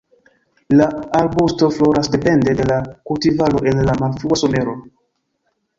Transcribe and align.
La 0.77 0.85
arbusto 1.13 1.69
floras 1.69 2.09
depende 2.09 2.55
de 2.55 2.63
la 2.63 2.81
kultivaro 3.03 3.63
en 3.67 3.85
la 3.85 3.93
malfrua 3.99 4.35
somero. 4.43 4.81